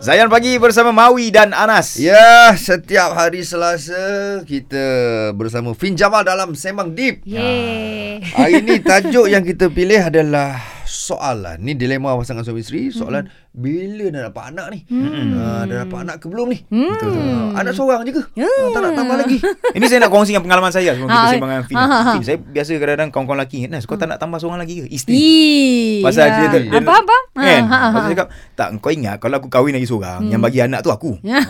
Zayan 0.00 0.32
pagi 0.32 0.56
bersama 0.56 0.96
Mawi 0.96 1.28
dan 1.28 1.52
Anas. 1.52 2.00
Ya, 2.00 2.56
setiap 2.56 3.12
hari 3.12 3.44
Selasa 3.44 4.40
kita 4.48 4.80
bersama 5.36 5.76
Fin 5.76 5.92
Jamal 5.92 6.24
dalam 6.24 6.56
Sembang 6.56 6.96
Deep. 6.96 7.20
Yeay. 7.28 8.24
Hari 8.32 8.64
ini 8.64 8.80
tajuk 8.88 9.28
yang 9.28 9.44
kita 9.44 9.68
pilih 9.68 10.00
adalah 10.00 10.56
soalan. 10.88 11.60
Ni 11.60 11.76
dilema 11.76 12.16
pasangan 12.16 12.48
suami 12.48 12.64
isteri. 12.64 12.88
Soalan 12.88 13.28
hmm. 13.28 13.52
bila 13.52 14.06
dah 14.08 14.20
dapat 14.32 14.44
anak 14.56 14.66
ni? 14.72 14.78
Hmm. 14.88 15.36
Ha, 15.36 15.68
dah 15.68 15.76
dapat 15.84 15.98
anak 16.08 16.16
ke 16.16 16.26
belum 16.32 16.46
ni? 16.48 16.58
Hmm. 16.72 16.96
Betul. 16.96 17.12
Anak 17.60 17.72
seorang 17.76 18.00
je 18.08 18.12
ke? 18.16 18.22
Ha, 18.40 18.48
tak 18.72 18.80
nak 18.80 18.92
tambah 18.96 19.16
lagi. 19.20 19.36
Ini 19.76 19.84
saya 19.84 20.00
nak 20.00 20.10
kongsi 20.16 20.32
dengan 20.32 20.48
pengalaman 20.48 20.72
saya 20.72 20.96
sebelum 20.96 21.12
kita 21.12 21.28
sembang 21.36 21.50
dengan 21.52 21.66
Fin. 21.68 21.76
Fin, 22.16 22.22
saya 22.24 22.38
biasa 22.40 22.68
kadang-kadang 22.80 23.08
kawan-kawan 23.12 23.38
lelaki 23.44 23.68
Nas, 23.68 23.84
kau 23.84 24.00
tak 24.00 24.08
nak 24.08 24.16
tambah 24.16 24.40
seorang 24.40 24.64
lagi 24.64 24.80
ke? 24.80 24.86
Isteri. 24.88 25.12
Ih. 25.12 25.89
Pasal 26.02 26.24
ya. 26.24 26.32
dia, 26.32 26.46
dia, 26.50 26.60
dia 26.66 26.78
Apa 26.78 26.92
apa? 26.96 27.16
Kan? 27.32 27.62
Ha, 27.62 27.76
ha, 27.76 27.88
Pasal 27.90 28.00
ha. 28.00 28.06
dia 28.06 28.14
cakap, 28.14 28.28
tak 28.52 28.68
kau 28.78 28.90
ingat 28.90 29.16
kalau 29.16 29.36
aku 29.36 29.48
kahwin 29.48 29.72
lagi 29.72 29.84
seorang, 29.84 30.20
yang 30.26 30.38
bagi 30.38 30.58
anak 30.58 30.80
tu 30.80 30.90
aku. 30.90 31.16
Ya. 31.20 31.40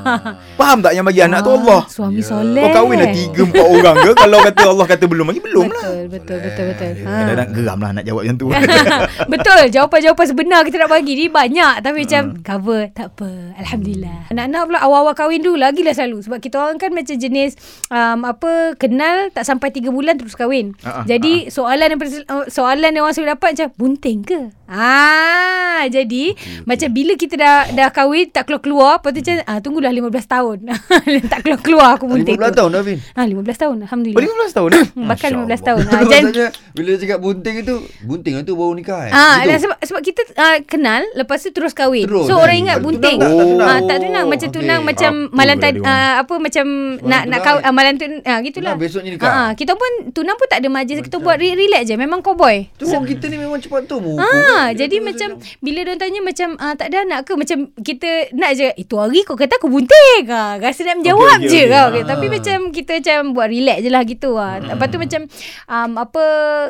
Faham 0.58 0.78
tak 0.80 0.92
yang 0.92 1.02
bagi 1.02 1.20
anak 1.20 1.40
tu 1.40 1.50
Allah? 1.52 1.84
Suami 1.86 2.18
Ya. 2.18 2.26
soleh. 2.26 2.62
Kau 2.62 2.84
kahwin 2.84 2.96
dah 2.98 3.10
tiga 3.10 3.40
empat 3.42 3.66
orang 3.66 3.96
ke 3.96 4.10
Kalau 4.14 4.38
kata 4.42 4.64
Allah 4.66 4.86
kata 4.86 5.04
belum 5.06 5.26
lagi 5.26 5.40
Belum 5.40 5.66
lah 5.66 5.80
Betul, 5.80 6.00
betul, 6.06 6.38
betul, 6.38 6.64
betul. 6.68 6.90
Ha. 7.00 7.10
Kadang-kadang 7.10 7.48
geram 7.50 7.78
lah 7.78 7.90
nak 7.92 8.04
jawab 8.04 8.22
macam 8.22 8.36
tu 8.36 8.46
Betul 9.32 9.62
Jawapan-jawapan 9.70 10.26
sebenar 10.26 10.60
Kita 10.62 10.76
nak 10.78 10.90
bagi 10.90 11.12
ni 11.14 11.26
Banyak 11.26 11.74
Tapi 11.80 11.98
macam 12.04 12.22
Cover 12.40 12.82
Tak 12.90 13.06
apa 13.10 13.30
Alhamdulillah 13.56 14.18
Anak-anak 14.28 14.62
pula 14.66 14.78
Awal-awal 14.80 15.14
kahwin 15.14 15.40
dulu 15.40 15.56
Lagilah 15.56 15.92
selalu 15.92 16.18
Sebab 16.22 16.38
kita 16.38 16.56
orang 16.58 16.76
kan 16.76 16.90
Macam 16.90 17.14
jenis 17.14 17.56
um, 17.88 18.22
Apa 18.22 18.74
Kenal 18.76 19.30
Tak 19.30 19.44
sampai 19.44 19.70
3 19.70 19.88
bulan 19.88 20.14
Terus 20.16 20.34
kahwin 20.34 20.76
Ah, 20.82 21.02
ah, 21.02 21.04
Jadi 21.04 21.48
soalan 21.48 21.88
yang 21.88 22.00
Soalan 22.46 22.90
yang 22.90 23.02
orang 23.02 23.14
selalu 23.14 23.32
dapat 23.32 23.48
Macam 23.54 23.68
Bunting 23.90 24.22
ke 24.22 24.40
Ah, 24.70 25.82
Jadi 25.84 26.30
Macam 26.62 26.88
bila 26.88 27.18
kita 27.18 27.34
dah 27.34 27.66
Dah 27.68 27.90
kahwin 27.90 28.30
Tak 28.30 28.46
keluar-keluar 28.46 29.02
Lepas 29.02 29.10
tu 29.10 29.18
macam 29.20 29.34
ah, 29.44 29.58
Tunggulah 29.58 29.90
15 29.90 30.06
tahun 30.24 30.56
Tak 31.32 31.38
keluar-keluar 31.42 31.98
Aku 31.98 32.06
bunting 32.06 32.38
15 32.38 32.46
tu 32.46 32.54
tahun 32.54 32.70
dah 32.70 32.82
Fin. 32.86 32.98
Ah, 33.12 33.26
15 33.26 33.50
tahun 33.58 33.74
Oh 33.74 33.82
Alhamdulillah 33.82 34.22
15 34.46 34.54
tahun 34.54 34.68
eh 34.70 34.84
Bahkan 34.94 35.30
Masya 35.34 35.42
15 35.42 35.66
tahun 35.66 35.82
Allah. 35.82 35.90
ah, 35.90 36.02
Jangan 36.06 36.22
Maksudnya 36.22 36.48
bila 36.70 36.90
cakap 36.94 37.18
bunting 37.18 37.56
itu, 37.58 37.74
bunting 38.00 38.34
itu 38.38 38.52
baru 38.54 38.72
nikah 38.72 39.00
eh? 39.02 39.12
Ah, 39.12 39.34
Gitu? 39.36 39.48
dan 39.50 39.58
sebab 39.58 39.76
sebab 39.82 40.00
kita 40.00 40.20
uh, 40.32 40.58
kenal 40.64 41.02
lepas 41.12 41.38
tu 41.40 41.50
terus 41.50 41.72
kahwin. 41.72 42.06
Terus, 42.06 42.24
so 42.24 42.38
kan? 42.38 42.46
orang 42.46 42.56
ingat 42.60 42.76
Tak 42.76 42.84
bunting. 42.86 43.18
tak? 43.18 43.30
Tak? 43.30 43.66
Ah, 43.66 43.80
tak 43.82 43.96
tunang 44.00 44.26
macam 44.28 44.46
Oh, 44.46 44.54
tunang 44.54 44.80
macam 44.80 45.12
Apa 45.20 45.34
malam 45.34 45.56
tadi 45.58 45.78
uh, 45.80 46.14
apa 46.20 46.34
macam 46.36 46.64
nak 47.02 47.22
nak 47.26 47.38
kau 47.40 47.56
uh, 47.58 47.72
malam 47.72 47.92
tu 47.94 48.06
ah 48.22 48.38
gitulah. 48.40 48.74
Besoknya 48.76 49.10
nikah. 49.10 49.26
Ah, 49.26 49.34
ah, 49.34 49.50
kita 49.52 49.74
pun 49.74 49.90
tunang 50.10 50.36
pun 50.36 50.46
tak 50.46 50.58
ada 50.58 50.68
majlis 50.70 51.02
kita 51.02 51.18
buat 51.18 51.36
re- 51.36 51.58
relax 51.58 51.82
je 51.84 51.96
memang 51.96 52.20
cowboy. 52.20 52.70
Tu 52.72 52.86
so, 52.86 53.02
kita 53.02 53.26
ni 53.26 53.36
memang 53.36 53.58
cepat 53.58 53.79
tu 53.84 53.96
muka. 53.98 54.24
Ah, 54.24 54.72
jadi 54.72 54.96
macam 54.98 55.28
bila 55.58 55.80
dia 55.82 55.96
tanya 55.96 56.20
macam 56.20 56.48
ah, 56.56 56.72
tak 56.72 56.90
ada 56.90 57.04
anak 57.04 57.20
ke 57.22 57.32
macam 57.34 57.58
kita 57.76 58.08
nak 58.32 58.50
je 58.52 58.68
itu 58.74 58.94
hari 58.94 59.22
kau 59.22 59.34
kata 59.34 59.56
aku 59.56 59.68
bunting. 59.68 60.24
Ah, 60.26 60.56
rasa 60.56 60.82
nak 60.82 61.00
menjawab 61.00 61.38
okey, 61.38 61.46
je 61.46 61.60
okey. 61.60 61.64
kau. 61.66 61.78
Ah. 61.78 61.88
Okay. 61.90 62.02
Tapi 62.04 62.26
macam 62.28 62.58
kita 62.70 62.92
macam 62.98 63.18
buat 63.32 63.48
relax 63.48 63.78
je 63.80 63.90
lah 63.90 64.02
gitu 64.02 64.30
ah. 64.34 64.54
Lepas 64.58 64.86
tu 64.86 64.98
macam 64.98 65.20
um, 65.66 65.90
apa 65.96 66.24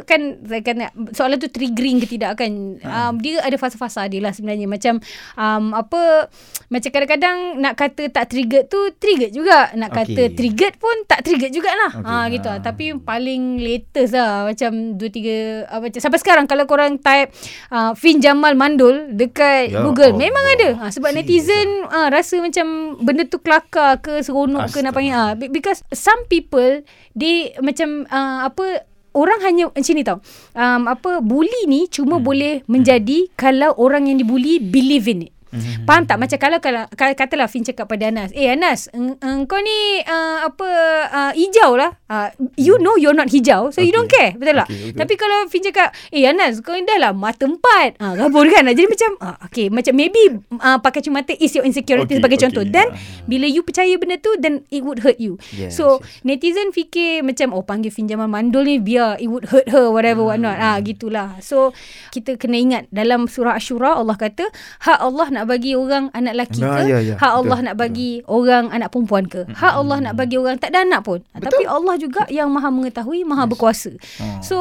kan 0.04 0.20
kan 0.60 0.76
soalan 1.10 1.36
tu 1.36 1.48
triggering 1.48 1.98
ke 1.98 2.06
tidak 2.08 2.36
kan. 2.36 2.50
Um, 2.80 3.12
dia 3.18 3.40
ada 3.40 3.56
fasa-fasa 3.56 4.06
dia 4.06 4.20
lah 4.20 4.30
sebenarnya 4.30 4.66
macam 4.66 5.00
um, 5.34 5.72
apa 5.72 6.28
macam 6.68 6.90
kadang-kadang 6.90 7.38
nak 7.56 7.74
kata 7.74 8.06
tak 8.08 8.28
trigger 8.28 8.66
tu 8.66 8.78
trigger 8.96 9.30
juga. 9.30 9.72
Nak 9.74 9.90
kata 9.90 10.22
Okey. 10.28 10.36
triggered 10.36 10.76
pun 10.76 10.94
tak 11.04 11.24
trigger 11.24 11.50
jugalah. 11.50 11.92
Okay. 11.92 12.06
Ha 12.06 12.28
gitu 12.28 12.46
Ah. 12.46 12.52
lah. 12.52 12.60
Tapi 12.62 12.86
paling 12.96 13.58
latest 13.58 14.12
lah 14.12 14.44
macam 14.44 14.70
2 14.94 15.00
3 15.00 15.66
uh, 15.66 15.80
macam 15.80 15.98
sampai 15.98 16.20
sekarang 16.20 16.44
kalau 16.44 16.64
korang 16.64 16.99
type 17.00 17.32
uh, 17.72 17.92
Fin 17.96 18.20
Jamal 18.20 18.54
Mandul 18.54 19.16
dekat 19.16 19.72
Ya 19.72 19.82
Google 19.82 20.14
Allah. 20.14 20.20
memang 20.20 20.44
ada. 20.56 20.68
Ha, 20.76 20.84
sebab 20.92 21.10
netizen 21.16 21.88
uh, 21.88 22.08
rasa 22.12 22.38
macam 22.38 22.96
benda 23.00 23.26
tu 23.26 23.40
kelakar 23.40 23.98
ke 23.98 24.20
seronok 24.20 24.70
ke 24.70 24.78
nak 24.84 24.94
panggil 24.94 25.34
Be- 25.40 25.50
because 25.50 25.82
some 25.90 26.28
people 26.28 26.84
they 27.16 27.56
macam 27.60 28.06
uh, 28.08 28.46
apa 28.46 28.86
Orang 29.10 29.42
hanya 29.42 29.66
macam 29.74 29.94
ni 29.98 30.06
tau 30.06 30.22
um, 30.54 30.86
Apa 30.86 31.18
Bully 31.18 31.66
ni 31.66 31.90
Cuma 31.90 32.22
hmm. 32.22 32.24
boleh 32.24 32.54
menjadi 32.70 33.26
Kalau 33.34 33.74
orang 33.74 34.06
yang 34.06 34.22
dibully 34.22 34.62
Believe 34.62 35.10
in 35.10 35.26
it 35.26 35.34
Mhm. 35.50 35.86
Faham 35.86 36.02
tak? 36.06 36.16
Macam 36.18 36.38
kalau, 36.38 36.58
kalau, 36.62 36.82
kalau 36.94 37.14
katalah 37.14 37.48
Fin 37.50 37.66
cakap 37.66 37.90
pada 37.90 38.10
Anas, 38.10 38.30
eh 38.34 38.50
Anas, 38.50 38.86
eng, 38.94 39.18
engkau 39.18 39.58
ni 39.58 40.02
uh, 40.02 40.46
apa 40.46 40.68
uh, 41.10 41.32
hijau 41.34 41.74
lah. 41.74 41.94
Uh, 42.10 42.30
you 42.58 42.74
know 42.78 42.98
you're 42.98 43.14
not 43.14 43.30
hijau, 43.30 43.70
so 43.70 43.78
okay. 43.78 43.86
you 43.86 43.92
don't 43.94 44.10
care. 44.10 44.34
Betul 44.34 44.62
tak? 44.62 44.68
Okay, 44.70 44.80
betul. 44.90 44.98
Tapi 45.02 45.14
kalau 45.14 45.38
Fin 45.50 45.62
cakap, 45.62 45.88
eh 46.10 46.26
Anas, 46.26 46.58
kau 46.62 46.74
ni 46.74 46.82
dah 46.82 46.98
lah 46.98 47.12
mata 47.14 47.46
empat. 47.46 47.98
Ah, 47.98 48.14
uh, 48.14 48.26
gabur 48.26 48.46
kan? 48.50 48.66
Jadi 48.66 48.86
macam, 48.86 49.10
uh, 49.18 49.36
okay, 49.46 49.66
macam 49.70 49.94
maybe 49.94 50.22
uh, 50.54 50.78
pakai 50.78 51.02
cermin 51.02 51.22
mata 51.22 51.34
is 51.36 51.50
your 51.54 51.66
insecurity 51.66 52.14
Okay, 52.14 52.18
sebagai 52.22 52.38
okay. 52.38 52.46
contoh. 52.50 52.64
Then, 52.66 52.88
Ah. 52.90 52.98
bila 53.26 53.46
you 53.46 53.62
percaya 53.62 53.94
benda 53.98 54.18
tu, 54.18 54.34
then 54.38 54.66
it 54.70 54.82
would 54.82 55.02
hurt 55.02 55.18
you. 55.18 55.36
Yes, 55.54 55.76
so, 55.76 56.02
yes. 56.02 56.22
netizen 56.26 56.70
fikir 56.70 57.22
macam, 57.22 57.54
oh 57.54 57.62
panggil 57.62 57.90
Fin 57.90 58.06
Jamal 58.06 58.26
Mandul 58.26 58.66
ni 58.66 58.78
biar 58.78 59.18
it 59.18 59.30
would 59.30 59.46
hurt 59.50 59.66
her, 59.70 59.90
whatever, 59.90 60.22
Hmm. 60.26 60.38
whatnot. 60.38 60.56
Ah, 60.58 60.78
gitulah. 60.80 61.38
So, 61.38 61.74
kita 62.10 62.34
kena 62.34 62.56
ingat 62.58 62.82
dalam 62.90 63.26
surah 63.26 63.54
Ashura 63.54 63.94
Allah 63.94 64.16
kata, 64.16 64.46
hak 64.82 64.98
Allah 64.98 65.26
nak 65.30 65.39
bagi 65.44 65.72
orang 65.76 66.08
anak 66.10 66.32
lelaki 66.34 66.60
Ah, 66.60 66.80
ke? 66.80 66.90
ya, 66.90 66.98
ya. 67.00 67.14
Hak 67.16 67.32
Allah 67.40 67.58
Betul, 67.60 67.66
nak 67.66 67.76
bagi 67.76 68.10
orang 68.26 68.64
anak 68.72 68.88
perempuan 68.90 69.24
ke? 69.28 69.42
Hak 69.50 69.74
Allah 69.76 69.96
nak 70.00 70.14
bagi 70.16 70.36
orang 70.36 70.56
tak 70.56 70.72
ada 70.72 70.82
anak 70.82 71.00
pun. 71.04 71.20
Betul. 71.32 71.44
Tapi 71.46 71.62
Allah 71.68 71.94
juga 71.96 72.22
yang 72.28 72.48
Maha 72.50 72.68
mengetahui, 72.68 73.24
Maha 73.24 73.44
berkuasa. 73.46 73.92
Oh. 74.20 74.40
So, 74.40 74.56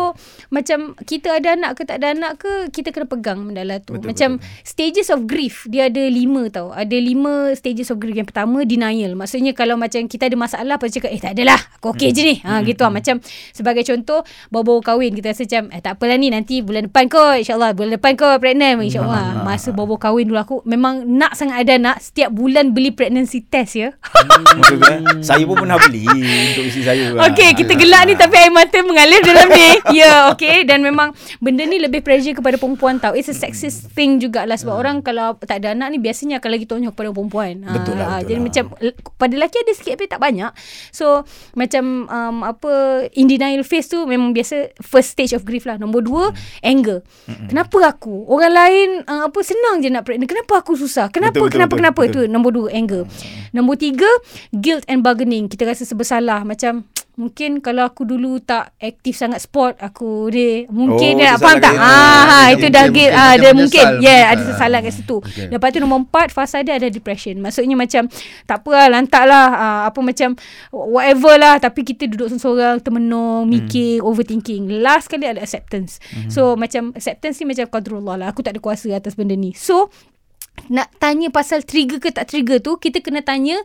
macam 0.49 0.93
kita 1.03 1.39
ada 1.39 1.55
anak 1.55 1.79
ke 1.79 1.81
tak 1.87 2.03
ada 2.03 2.13
anak 2.13 2.41
ke, 2.41 2.69
kita 2.69 2.91
kena 2.91 3.05
pegang 3.07 3.39
benda 3.45 3.63
lah 3.63 3.79
tu. 3.81 3.97
Betul, 3.97 4.13
macam 4.13 4.29
betul. 4.37 4.63
stages 4.63 5.07
of 5.09 5.25
grief, 5.25 5.65
dia 5.65 5.87
ada 5.87 6.03
lima 6.05 6.47
tau. 6.49 6.69
Ada 6.71 6.97
lima 6.97 7.53
stages 7.55 7.89
of 7.89 7.97
grief. 7.97 8.17
Yang 8.17 8.35
pertama, 8.35 8.61
denial. 8.63 9.15
Maksudnya 9.15 9.55
kalau 9.55 9.79
macam 9.79 10.05
kita 10.05 10.27
ada 10.27 10.37
masalah, 10.37 10.77
lepas 10.77 10.91
tu 10.91 10.99
cakap, 11.01 11.11
eh 11.15 11.21
tak 11.21 11.33
adalah, 11.37 11.59
aku 11.79 11.93
okey 11.95 12.09
je 12.11 12.21
ni. 12.23 12.35
Ha, 12.43 12.61
gitu 12.61 12.81
lah. 12.85 12.91
Macam 12.93 13.21
sebagai 13.53 13.83
contoh, 13.85 14.21
bawa-bawa 14.49 14.79
kahwin, 14.93 15.11
kita 15.15 15.33
rasa 15.33 15.43
macam, 15.45 15.63
eh 15.71 15.81
tak 15.81 15.93
apalah 15.97 16.17
ni, 16.17 16.27
nanti 16.29 16.61
bulan 16.61 16.89
depan 16.89 17.05
kot, 17.09 17.41
insyaAllah. 17.41 17.71
Bulan 17.73 17.97
depan 17.97 18.13
kot, 18.15 18.37
pregnant, 18.41 18.81
insyaAllah. 18.81 19.41
Masa 19.41 19.71
bawa 19.71 19.95
kahwin 19.97 20.29
dulu, 20.29 20.39
aku 20.39 20.55
memang 20.69 21.01
nak 21.03 21.33
sangat 21.33 21.65
ada 21.65 21.73
anak. 21.75 21.97
Setiap 21.99 22.29
bulan 22.29 22.69
beli 22.69 22.93
pregnancy 22.93 23.41
test 23.41 23.73
ya. 23.73 23.89
Ke? 23.97 24.77
Saya 25.19 25.43
pun 25.43 25.57
pernah 25.57 25.79
beli 25.79 26.05
Untuk 26.05 26.63
isteri 26.63 26.83
saya. 26.85 27.05
Okey, 27.25 27.57
kita 27.57 27.73
gelak 27.73 28.05
ni 28.05 28.13
tapi 28.13 28.37
air 28.37 28.53
mata 28.53 28.77
mengalir 28.79 29.19
dalam 29.21 29.49
ni. 29.49 29.69
Ya, 29.89 30.05
yeah, 30.05 30.17
okey. 30.29 30.63
Dan 30.63 30.79
memang 30.79 31.11
benda 31.39 31.63
ni 31.63 31.77
lebih 31.77 31.99
pressure 31.99 32.31
kepada 32.31 32.55
perempuan 32.55 33.01
tau. 33.01 33.11
It's 33.11 33.25
a 33.25 33.33
sexist 33.33 33.89
thing 33.91 34.21
jugalah 34.21 34.53
sebab 34.53 34.69
Hmm. 34.69 34.81
orang 34.85 34.97
kalau 34.99 35.33
tak 35.39 35.59
ada 35.59 35.73
anak 35.73 35.89
ni 35.89 35.97
biasanya 35.97 36.37
akan 36.37 36.49
lagi 36.51 36.65
tonjok 36.65 36.93
kepada 36.93 37.09
perempuan. 37.09 37.53
Betul 37.63 37.95
lah, 37.95 38.05
Ah, 38.05 38.17
betul 38.19 38.27
Jadi 38.27 38.35
lah. 38.35 38.43
macam 38.45 38.63
pada 39.15 39.33
lelaki 39.33 39.57
ada 39.57 39.73
sikit 39.73 39.91
tapi 39.95 40.05
tak 40.05 40.19
banyak. 40.19 40.51
So, 40.91 41.25
macam 41.53 41.83
um, 42.05 42.37
apa 42.43 42.71
in 43.13 43.25
denial 43.25 43.63
phase 43.63 43.87
tu 43.87 44.05
memang 44.05 44.29
biasa 44.29 44.75
first 44.79 45.15
stage 45.15 45.33
of 45.33 45.41
grief 45.41 45.65
lah. 45.65 45.75
Nombor 45.75 46.05
dua, 46.05 46.23
Hmm. 46.29 46.37
anger. 46.61 46.99
Kenapa 47.47 47.77
aku? 47.87 48.27
Orang 48.27 48.51
lain 48.51 48.89
uh, 49.03 49.25
apa 49.25 49.39
senang 49.41 49.79
je 49.79 49.89
nak 49.89 50.03
pregnant. 50.03 50.29
Kenapa 50.29 50.58
aku 50.59 50.75
susah? 50.75 51.07
Kenapa 51.07 51.35
Betul, 51.35 51.47
betul, 51.47 51.55
kenapa 51.55 51.69
betul, 51.69 51.79
kenapa? 51.79 52.01
betul. 52.03 52.23
Tu 52.25 52.31
nombor 52.31 52.51
dua 52.51 52.67
anger. 52.71 53.03
Nombor 53.49 53.75
tiga, 53.75 54.09
guilt 54.51 54.83
and 54.85 55.01
bargaining. 55.01 55.47
Kita 55.47 55.63
rasa 55.63 55.87
bersalah 55.91 56.43
macam 56.43 56.85
Mungkin 57.19 57.59
kalau 57.59 57.83
aku 57.83 58.07
dulu 58.07 58.39
tak 58.39 58.71
aktif 58.79 59.11
sangat 59.11 59.43
sport 59.43 59.75
aku 59.83 60.31
dia 60.31 60.63
mungkin 60.71 61.19
Oh, 61.19 61.19
dia 61.19 61.35
faham 61.35 61.59
tak? 61.59 61.75
Ah, 61.75 62.23
ha, 62.23 62.37
Dia 62.47 62.55
itu 62.55 62.65
dah 62.71 62.85
guilt. 62.87 63.11
Ah, 63.11 63.35
dia 63.35 63.51
mungkin. 63.51 63.85
menyesal. 63.91 63.99
Yeah, 63.99 64.23
ada 64.31 64.41
Ah. 64.47 64.55
salah 64.55 64.79
kat 64.79 64.95
situ. 64.95 65.19
Okay. 65.19 65.51
Lepas 65.51 65.75
tu 65.75 65.83
nombor 65.83 66.07
empat 66.07 66.31
fasa 66.31 66.63
dia 66.63 66.79
ada 66.79 66.87
depression. 66.87 67.35
Maksudnya 67.43 67.75
macam 67.75 68.07
tak 68.47 68.63
apa 68.63 68.71
lah 68.71 68.87
lantak 68.87 69.23
lah 69.27 69.47
ah, 69.51 69.81
apa 69.91 69.99
macam 69.99 70.31
whatever 70.71 71.35
lah 71.35 71.59
tapi 71.59 71.83
kita 71.83 72.07
duduk 72.07 72.31
seorang 72.31 72.79
termenung, 72.79 73.51
mikir, 73.51 73.99
overthinking. 73.99 74.79
Last 74.79 75.11
kali 75.11 75.27
ada 75.27 75.43
acceptance. 75.43 75.99
So 76.31 76.55
macam 76.55 76.95
acceptance 76.95 77.43
ni 77.43 77.51
macam 77.51 77.67
qadrullah 77.67 78.15
lah. 78.15 78.27
Aku 78.31 78.39
tak 78.39 78.55
ada 78.55 78.63
kuasa 78.63 78.95
atas 78.95 79.19
benda 79.19 79.35
ni. 79.35 79.51
So 79.51 79.91
nak 80.67 80.91
tanya 80.99 81.31
pasal 81.31 81.63
trigger 81.63 82.03
ke 82.03 82.11
tak 82.11 82.27
trigger 82.27 82.59
tu 82.59 82.75
kita 82.75 82.99
kena 82.99 83.23
tanya 83.23 83.55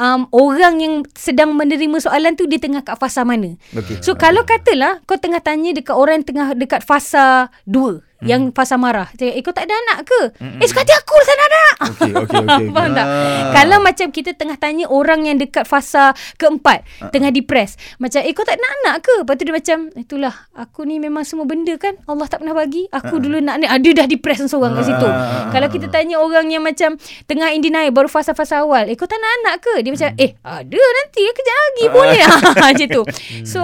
um, 0.00 0.24
orang 0.32 0.80
yang 0.80 0.94
sedang 1.12 1.52
menerima 1.52 2.00
soalan 2.00 2.32
tu 2.32 2.48
dia 2.48 2.56
tengah 2.56 2.80
kat 2.80 2.96
fasa 2.96 3.28
mana. 3.28 3.60
Okey. 3.76 4.00
So 4.00 4.16
kalau 4.16 4.48
katalah 4.48 5.04
kau 5.04 5.20
tengah 5.20 5.44
tanya 5.44 5.76
dekat 5.76 5.92
orang 5.92 6.24
tengah 6.24 6.56
dekat 6.56 6.80
fasa 6.80 7.52
2 7.68 8.07
hmm. 8.22 8.28
yang 8.28 8.42
fasa 8.50 8.74
marah. 8.78 9.08
Cakap, 9.14 9.34
eh 9.34 9.42
kau 9.42 9.54
tak 9.54 9.66
ada 9.70 9.74
anak 9.74 9.98
ke? 10.06 10.20
Hmm. 10.38 10.58
Eh 10.62 10.66
suka 10.66 10.82
hati 10.82 10.94
aku 10.94 11.14
tak 11.22 11.34
ada 11.34 11.44
anak. 11.44 11.74
Okey, 11.78 12.10
okey, 12.14 12.42
okey. 12.44 12.68
Faham 12.74 12.90
tak? 12.94 13.06
Ah. 13.06 13.50
Kalau 13.54 13.78
macam 13.82 14.06
kita 14.10 14.30
tengah 14.34 14.58
tanya 14.58 14.84
orang 14.90 15.20
yang 15.26 15.36
dekat 15.38 15.64
fasa 15.66 16.12
keempat, 16.38 16.84
uh 17.04 17.10
tengah 17.10 17.32
depres. 17.32 17.80
Macam, 17.96 18.20
eh 18.20 18.32
kau 18.36 18.44
tak 18.44 18.60
nak 18.60 18.70
anak 18.84 18.96
ke? 19.00 19.14
Lepas 19.24 19.34
tu 19.40 19.44
dia 19.48 19.54
macam, 19.56 19.78
itulah, 19.96 20.34
aku 20.52 20.84
ni 20.84 21.00
memang 21.00 21.24
semua 21.24 21.48
benda 21.48 21.72
kan 21.80 21.96
Allah 22.04 22.28
tak 22.28 22.44
pernah 22.44 22.52
bagi. 22.52 22.84
Aku 22.92 23.16
uh 23.16 23.20
dulu 23.22 23.40
nak 23.40 23.58
ni. 23.58 23.66
Ah, 23.66 23.80
dia 23.80 23.96
dah 23.96 24.04
depres 24.04 24.44
seorang 24.44 24.76
kat 24.76 24.84
situ. 24.92 25.08
Ah. 25.08 25.48
Kalau 25.50 25.68
kita 25.72 25.88
tanya 25.88 26.20
orang 26.20 26.52
yang 26.52 26.62
macam 26.62 27.00
tengah 27.24 27.48
in 27.56 27.64
denial, 27.64 27.90
baru 27.90 28.06
fasa-fasa 28.06 28.62
awal, 28.62 28.86
eh 28.86 28.94
kau 28.94 29.08
tak 29.08 29.18
nak 29.18 29.30
anak 29.42 29.54
ke? 29.64 29.74
Dia 29.80 29.90
macam, 29.90 30.10
eh 30.20 30.30
ada 30.44 30.78
nanti, 30.78 31.22
kejap 31.32 31.56
lagi 31.56 31.84
boleh. 31.92 32.22
Macam 32.68 32.88
tu. 32.88 33.02
So, 33.44 33.60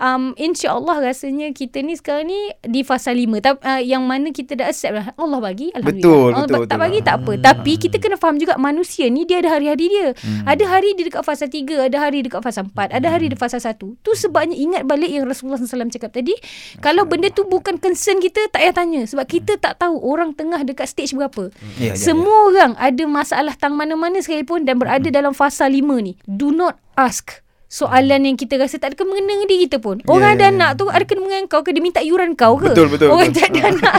um, 0.00 0.32
insyaAllah 0.36 1.00
rasanya 1.00 1.52
kita 1.52 1.80
ni 1.82 1.96
sekarang 1.96 2.28
ni 2.28 2.40
di 2.64 2.80
fasa 2.84 3.12
lima. 3.12 3.40
Tapi 3.40 3.60
uh, 3.64 3.80
yang 3.82 3.95
yang 3.96 4.04
mana 4.04 4.28
kita 4.30 4.52
dah 4.54 4.68
accept 4.68 4.92
lah 4.92 5.06
Allah 5.16 5.40
bagi 5.40 5.72
alhamdulillah. 5.72 6.04
Betul, 6.04 6.30
Allah 6.36 6.44
betul, 6.44 6.56
tak 6.68 6.76
betul. 6.76 6.84
bagi 6.84 6.98
tak 7.00 7.16
apa. 7.16 7.32
Tapi 7.40 7.72
kita 7.80 7.96
kena 7.96 8.16
faham 8.20 8.36
juga 8.36 8.54
manusia 8.60 9.08
ni 9.08 9.24
dia 9.24 9.40
ada 9.40 9.56
hari-hari 9.56 9.88
dia. 9.88 10.08
Hmm. 10.12 10.44
Ada 10.44 10.64
hari 10.68 10.92
dia 10.92 11.04
dekat 11.08 11.24
fasa 11.24 11.48
3, 11.48 11.88
ada 11.88 11.96
hari 11.96 12.18
dekat 12.20 12.40
fasa 12.44 12.60
4, 12.62 12.92
ada 12.92 13.06
hari 13.08 13.26
dekat 13.32 13.40
fasa 13.40 13.58
1. 13.58 13.80
Tu 13.80 14.10
sebabnya 14.12 14.56
ingat 14.56 14.82
balik 14.84 15.08
yang 15.08 15.24
Rasulullah 15.24 15.56
SAW 15.56 15.88
cakap 15.88 16.12
tadi, 16.12 16.36
kalau 16.84 17.08
benda 17.08 17.32
tu 17.32 17.48
bukan 17.48 17.80
concern 17.80 18.20
kita 18.20 18.52
tak 18.52 18.60
payah 18.66 18.74
tanya 18.74 19.02
sebab 19.06 19.26
kita 19.30 19.56
tak 19.62 19.78
tahu 19.78 19.96
orang 20.02 20.34
tengah 20.34 20.60
dekat 20.66 20.90
stage 20.90 21.14
berapa. 21.14 21.54
Ya, 21.78 21.94
ya, 21.94 21.94
Semua 21.94 22.52
orang 22.52 22.72
ada 22.76 23.04
masalah 23.06 23.54
tang 23.54 23.78
mana-mana 23.78 24.18
sekalipun 24.20 24.66
dan 24.66 24.76
berada 24.76 25.08
dalam 25.08 25.32
fasa 25.32 25.70
5 25.70 25.80
ni. 26.02 26.18
Do 26.26 26.50
not 26.50 26.76
ask 26.98 27.45
soalan 27.68 28.22
yang 28.24 28.34
kita 28.34 28.56
rasa 28.56 28.76
tak 28.76 28.88
ada 28.88 28.96
kena 28.96 29.10
mengena 29.10 29.34
dengan 29.34 29.46
diri 29.46 29.58
kita 29.64 29.78
pun. 29.78 29.98
Orang 30.04 30.22
Ya, 30.24 30.34
ada 30.34 30.44
ya, 30.44 30.50
anak 30.50 30.70
tu 30.74 30.86
ada 30.86 31.02
kena 31.02 31.20
mengena 31.20 31.36
dengan 31.36 31.50
kau 31.50 31.60
ke 31.60 31.70
dia 31.70 31.80
minta 31.80 31.98
yuran 32.00 32.32
kau 32.32 32.54
ke? 32.54 32.70
Betul, 32.70 32.86
betul, 32.88 33.08
Orang 33.08 33.28
betul. 33.28 33.42
tak 33.42 33.48
ada 33.48 33.60
anak. 33.68 33.94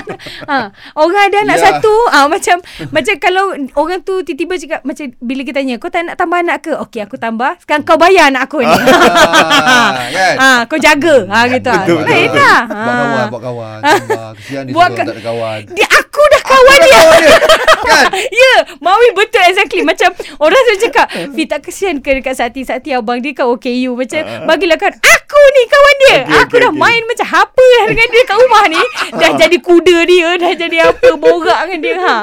ha, 0.45 0.57
orang 0.95 1.21
ada 1.25 1.37
anak 1.41 1.57
Ya. 1.57 1.63
satu 1.69 1.93
ah 2.09 2.25
macam 2.25 2.57
macam 2.89 3.15
kalau 3.17 3.43
orang 3.75 3.99
tu 4.01 4.21
tiba-tiba 4.21 4.55
cakap 4.57 4.79
macam 4.83 5.05
bila 5.19 5.41
kita 5.41 5.57
tanya 5.57 5.75
kau 5.75 5.87
tak 5.87 6.01
nak 6.03 6.15
tambah 6.15 6.37
anak 6.37 6.57
ke? 6.61 6.71
Okey 6.79 7.01
aku 7.01 7.15
tambah. 7.15 7.59
Sekarang 7.59 7.83
kau 7.83 7.95
bayar 7.95 8.29
anak 8.29 8.47
aku 8.47 8.61
ni. 8.61 8.71
Ah, 8.71 9.91
kan? 10.07 10.35
ah 10.37 10.59
kau 10.69 10.77
jaga. 10.77 11.27
Ha 11.27 11.37
gitu. 11.49 11.67
ah. 11.67 11.81
Betul, 11.81 11.97
betul, 11.97 12.07
Lain 12.07 12.23
betul. 12.25 12.39
lah. 12.39 12.61
Buat 12.63 12.95
kawan, 12.95 13.25
buat 13.27 13.41
kawan. 13.43 13.77
Sabar. 13.83 14.29
Kesian 14.37 14.63
dia 14.63 14.73
Buat 14.73 14.89
tak 14.93 15.05
ada 15.07 15.21
kawan. 15.21 15.59
Dia 15.71 15.87
aku 15.89 16.21
dah 16.25 16.36
kawan 16.47 16.77
dia. 16.81 17.01
kan? 17.87 18.05
Ya, 18.31 18.55
Mawi 18.79 19.09
betul 19.15 19.43
exactly. 19.47 19.81
Macam 19.83 20.09
orang 20.39 20.59
selalu 20.67 20.79
cakap, 20.87 21.07
Fi 21.35 21.43
tak 21.47 21.59
kesian 21.63 21.99
ke 21.99 22.19
dekat 22.19 22.35
Sati? 22.39 22.63
Sati 22.63 22.95
abang 22.95 23.19
dia 23.19 23.35
kan 23.35 23.51
OKU. 23.51 23.95
Macam 23.95 24.21
bagilah 24.47 24.77
kan, 24.79 24.93
aku 24.95 25.41
ni 25.55 25.63
kawan 25.67 25.95
dia. 25.97 26.17
Okay, 26.17 26.37
aku 26.39 26.55
okay, 26.55 26.63
dah 26.63 26.71
okay. 26.71 26.81
main 26.81 27.01
macam 27.07 27.27
apa 27.27 27.63
lah 27.63 27.83
dengan 27.91 28.07
dia 28.07 28.23
kat 28.23 28.37
rumah 28.39 28.63
ni. 28.67 28.81
Dah 29.17 29.31
jadi 29.35 29.57
kuda 29.59 29.97
dia, 30.07 30.29
dah 30.39 30.53
jadi 30.55 30.77
apa, 30.91 31.09
borak 31.19 31.59
dengan 31.67 31.79
dia. 31.83 31.95
Ha. 31.97 32.15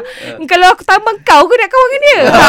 Kalau 0.45 0.67
aku 0.73 0.83
tambah 0.87 1.15
kau, 1.25 1.41
aku 1.45 1.55
nak 1.57 1.69
kawan 1.69 1.89
dengan 1.89 2.03
dia. 2.03 2.21
Ha. 2.25 2.45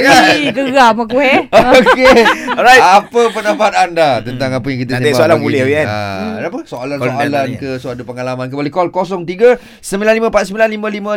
kan? 0.00 0.22
Ih, 0.34 0.48
geram 0.50 0.96
aku 1.06 1.18
eh. 1.22 1.38
Okey. 1.50 2.14
Alright. 2.58 2.82
Apa 2.82 3.20
pendapat 3.30 3.72
anda 3.76 4.08
tentang 4.24 4.50
apa 4.58 4.66
yang 4.70 4.80
kita 4.82 4.92
Nanti 4.98 5.12
sembang 5.12 5.20
soalan 5.20 5.38
boleh, 5.40 5.60
kan? 5.70 5.86
Ah, 5.86 6.30
ada 6.40 6.46
apa? 6.50 6.60
Soalan-soalan 6.66 7.48
ke 7.56 7.70
soalan 7.78 8.04
pengalaman 8.04 8.46
ke 8.50 8.54
boleh 8.56 8.72
call 8.72 8.88
03 8.90 9.80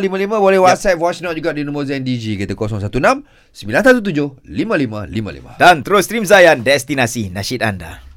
95495555 0.09 0.43
boleh 0.43 0.59
WhatsApp 0.59 0.99
voice 0.99 1.19
note 1.23 1.37
juga 1.39 1.51
di 1.55 1.61
nombor 1.63 1.87
ZNDG 1.87 2.39
kita 2.43 2.53
016 2.55 3.23
917 3.53 4.43
5555. 4.43 5.61
Dan 5.61 5.75
terus 5.83 6.03
stream 6.07 6.25
Zayan 6.27 6.59
Destinasi 6.63 7.31
Nasyid 7.31 7.63
anda 7.63 8.12